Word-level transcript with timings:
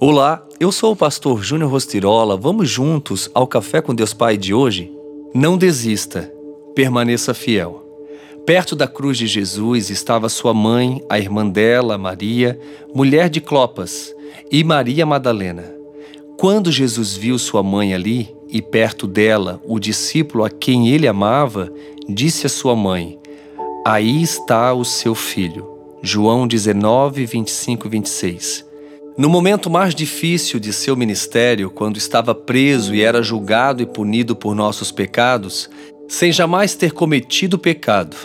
Olá, 0.00 0.46
eu 0.60 0.70
sou 0.70 0.92
o 0.92 0.96
pastor 0.96 1.42
Júnior 1.42 1.72
Rostirola. 1.72 2.36
Vamos 2.36 2.70
juntos 2.70 3.28
ao 3.34 3.48
Café 3.48 3.82
com 3.82 3.92
Deus 3.92 4.14
Pai 4.14 4.36
de 4.36 4.54
hoje? 4.54 4.92
Não 5.34 5.58
desista, 5.58 6.32
permaneça 6.72 7.34
fiel. 7.34 7.84
Perto 8.46 8.76
da 8.76 8.86
cruz 8.86 9.18
de 9.18 9.26
Jesus 9.26 9.90
estava 9.90 10.28
sua 10.28 10.54
mãe, 10.54 11.04
a 11.10 11.18
irmã 11.18 11.48
dela, 11.48 11.98
Maria, 11.98 12.56
mulher 12.94 13.28
de 13.28 13.40
Clopas, 13.40 14.14
e 14.52 14.62
Maria 14.62 15.04
Madalena. 15.04 15.64
Quando 16.36 16.70
Jesus 16.70 17.16
viu 17.16 17.36
sua 17.36 17.64
mãe 17.64 17.92
ali 17.92 18.32
e 18.48 18.62
perto 18.62 19.04
dela 19.04 19.60
o 19.66 19.80
discípulo 19.80 20.44
a 20.44 20.48
quem 20.48 20.90
ele 20.90 21.08
amava, 21.08 21.72
disse 22.08 22.46
à 22.46 22.48
sua 22.48 22.76
mãe: 22.76 23.18
Aí 23.84 24.22
está 24.22 24.72
o 24.72 24.84
seu 24.84 25.16
filho. 25.16 25.68
João 26.00 26.46
19, 26.46 27.26
25 27.26 27.88
e 27.88 27.90
26. 27.90 28.67
No 29.18 29.28
momento 29.28 29.68
mais 29.68 29.96
difícil 29.96 30.60
de 30.60 30.72
seu 30.72 30.96
ministério, 30.96 31.70
quando 31.70 31.96
estava 31.96 32.36
preso 32.36 32.94
e 32.94 33.02
era 33.02 33.20
julgado 33.20 33.82
e 33.82 33.86
punido 33.86 34.36
por 34.36 34.54
nossos 34.54 34.92
pecados, 34.92 35.68
sem 36.06 36.30
jamais 36.30 36.76
ter 36.76 36.92
cometido 36.92 37.58
pecado, 37.58 38.16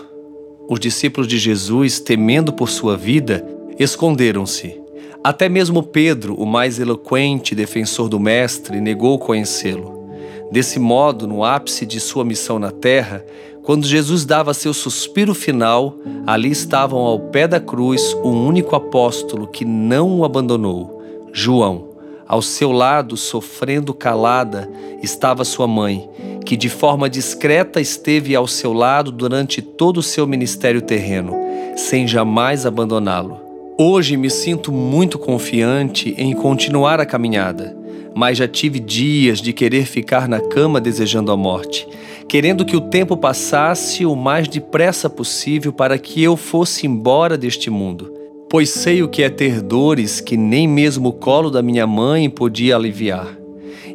os 0.69 0.79
discípulos 0.79 1.27
de 1.27 1.39
Jesus, 1.39 1.99
temendo 1.99 2.53
por 2.53 2.69
sua 2.69 2.95
vida, 2.95 3.43
esconderam-se. 3.79 4.79
Até 5.23 5.49
mesmo 5.49 5.81
Pedro, 5.81 6.35
o 6.35 6.45
mais 6.45 6.77
eloquente 6.77 7.55
defensor 7.55 8.07
do 8.07 8.19
Mestre, 8.19 8.79
negou 8.79 9.17
conhecê-lo. 9.17 10.07
Desse 10.51 10.77
modo, 10.77 11.25
no 11.25 11.43
ápice 11.43 11.87
de 11.87 11.99
sua 11.99 12.23
missão 12.23 12.59
na 12.59 12.69
terra, 12.69 13.25
quando 13.63 13.87
Jesus 13.87 14.25
dava 14.25 14.53
seu 14.53 14.73
suspiro 14.73 15.33
final, 15.33 15.95
ali 16.27 16.51
estavam 16.51 16.99
ao 16.99 17.17
pé 17.17 17.47
da 17.47 17.61
cruz 17.61 18.13
o 18.21 18.27
único 18.27 18.75
apóstolo 18.75 19.47
que 19.47 19.63
não 19.63 20.19
o 20.19 20.25
abandonou, 20.25 20.92
João. 21.33 21.89
Ao 22.27 22.41
seu 22.41 22.71
lado, 22.71 23.17
sofrendo 23.17 23.93
calada, 23.93 24.69
estava 25.01 25.43
sua 25.43 25.67
mãe, 25.67 26.07
que 26.45 26.55
de 26.55 26.69
forma 26.69 27.09
discreta 27.09 27.81
esteve 27.81 28.35
ao 28.35 28.47
seu 28.47 28.71
lado 28.71 29.11
durante 29.11 29.61
todo 29.61 29.97
o 29.97 30.03
seu 30.03 30.25
ministério 30.25 30.81
terreno, 30.81 31.33
sem 31.75 32.07
jamais 32.07 32.65
abandoná-lo. 32.65 33.41
Hoje 33.77 34.15
me 34.15 34.29
sinto 34.29 34.71
muito 34.71 35.17
confiante 35.19 36.13
em 36.17 36.33
continuar 36.33 36.99
a 36.99 37.05
caminhada, 37.05 37.75
mas 38.15 38.37
já 38.37 38.47
tive 38.47 38.79
dias 38.79 39.41
de 39.41 39.51
querer 39.51 39.85
ficar 39.85 40.29
na 40.29 40.39
cama 40.39 40.79
desejando 40.79 41.31
a 41.31 41.35
morte 41.35 41.87
querendo 42.27 42.65
que 42.65 42.75
o 42.75 42.81
tempo 42.81 43.15
passasse 43.15 44.05
o 44.05 44.15
mais 44.15 44.47
depressa 44.47 45.09
possível 45.09 45.71
para 45.71 45.97
que 45.99 46.23
eu 46.23 46.35
fosse 46.35 46.87
embora 46.87 47.37
deste 47.37 47.69
mundo. 47.69 48.22
Pois 48.53 48.69
sei 48.69 49.01
o 49.01 49.07
que 49.07 49.23
é 49.23 49.31
ter 49.31 49.63
dores 49.63 50.21
que 50.21 50.37
nem 50.37 50.67
mesmo 50.67 51.09
o 51.09 51.13
colo 51.13 51.49
da 51.49 51.63
minha 51.63 51.87
mãe 51.87 52.29
podia 52.29 52.75
aliviar. 52.75 53.35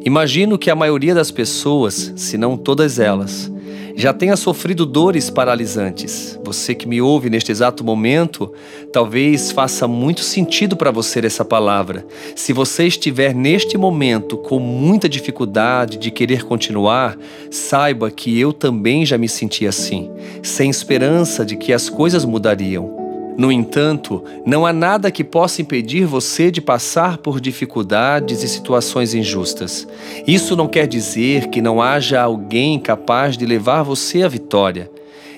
Imagino 0.03 0.57
que 0.57 0.69
a 0.69 0.75
maioria 0.75 1.15
das 1.15 1.31
pessoas, 1.31 2.11
se 2.17 2.37
não 2.37 2.57
todas 2.57 2.99
elas, 2.99 3.49
já 3.95 4.11
tenha 4.11 4.35
sofrido 4.35 4.85
dores 4.85 5.29
paralisantes. 5.29 6.37
Você 6.43 6.75
que 6.75 6.89
me 6.89 7.01
ouve 7.01 7.29
neste 7.29 7.53
exato 7.53 7.85
momento, 7.85 8.51
talvez 8.91 9.49
faça 9.49 9.87
muito 9.87 10.19
sentido 10.19 10.75
para 10.75 10.91
você 10.91 11.25
essa 11.25 11.45
palavra. 11.45 12.05
Se 12.35 12.51
você 12.51 12.85
estiver 12.85 13.33
neste 13.33 13.77
momento 13.77 14.35
com 14.35 14.59
muita 14.59 15.07
dificuldade 15.07 15.97
de 15.97 16.11
querer 16.11 16.43
continuar, 16.43 17.17
saiba 17.49 18.11
que 18.11 18.37
eu 18.37 18.51
também 18.51 19.05
já 19.05 19.17
me 19.17 19.29
senti 19.29 19.65
assim, 19.65 20.11
sem 20.43 20.69
esperança 20.69 21.45
de 21.45 21.55
que 21.55 21.71
as 21.71 21.89
coisas 21.89 22.25
mudariam. 22.25 22.98
No 23.39 23.53
entanto, 23.53 24.21
não 24.45 24.65
há 24.65 24.73
nada 24.73 25.09
que 25.09 25.23
possa 25.23 25.61
impedir 25.61 26.03
você 26.03 26.51
de 26.51 26.59
passar 26.59 27.19
por 27.19 27.39
dificuldades 27.39 28.43
e 28.43 28.49
situações 28.49 29.13
injustas. 29.13 29.87
Isso 30.27 30.57
não 30.57 30.67
quer 30.67 30.85
dizer 30.85 31.47
que 31.47 31.61
não 31.61 31.81
haja 31.81 32.21
alguém 32.21 32.77
capaz 32.77 33.37
de 33.37 33.45
levar 33.45 33.81
você 33.81 34.23
à 34.23 34.27
vitória. 34.27 34.91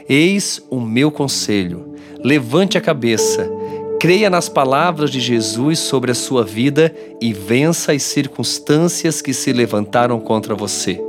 Eis 0.09 0.65
o 0.67 0.79
meu 0.79 1.11
conselho: 1.11 1.93
levante 2.23 2.75
a 2.75 2.81
cabeça, 2.81 3.47
creia 3.99 4.31
nas 4.31 4.49
palavras 4.49 5.11
de 5.11 5.19
Jesus 5.19 5.77
sobre 5.77 6.09
a 6.09 6.15
sua 6.15 6.43
vida 6.43 6.91
e 7.21 7.31
vença 7.31 7.91
as 7.91 8.01
circunstâncias 8.01 9.21
que 9.21 9.31
se 9.31 9.53
levantaram 9.53 10.19
contra 10.19 10.55
você. 10.55 10.99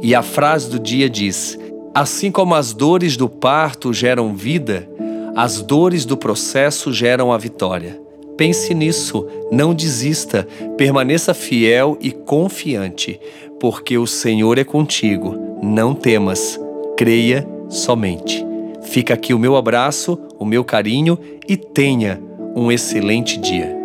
E 0.00 0.14
a 0.14 0.22
frase 0.22 0.70
do 0.70 0.78
dia 0.78 1.10
diz: 1.10 1.58
Assim 1.94 2.30
como 2.30 2.54
as 2.54 2.72
dores 2.72 3.18
do 3.18 3.28
parto 3.28 3.92
geram 3.92 4.34
vida, 4.34 4.88
as 5.36 5.60
dores 5.60 6.06
do 6.06 6.16
processo 6.16 6.90
geram 6.90 7.30
a 7.30 7.36
vitória. 7.36 8.00
Pense 8.38 8.72
nisso, 8.72 9.26
não 9.52 9.74
desista, 9.74 10.48
permaneça 10.78 11.34
fiel 11.34 11.98
e 12.00 12.10
confiante, 12.10 13.20
porque 13.60 13.98
o 13.98 14.06
Senhor 14.06 14.58
é 14.58 14.64
contigo. 14.64 15.36
Não 15.62 15.94
temas, 15.94 16.58
creia 16.96 17.46
somente. 17.68 18.44
Fica 18.84 19.12
aqui 19.12 19.34
o 19.34 19.38
meu 19.38 19.56
abraço, 19.56 20.18
o 20.38 20.44
meu 20.46 20.64
carinho 20.64 21.18
e 21.46 21.54
tenha 21.54 22.18
um 22.54 22.72
excelente 22.72 23.38
dia. 23.38 23.75